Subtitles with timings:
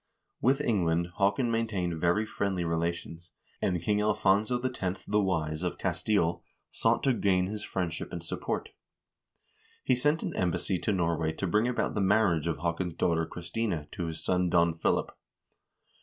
[0.41, 6.43] With England Haakon maintained very friendly relations, and King Alfonso X., the Wise, of Castile
[6.71, 8.69] sought to gain his friendship and support.
[9.83, 13.85] He sent an embassy to Norway to bring about the marriage of Haakon's daughter Christina
[13.91, 15.15] to his son Don Philip.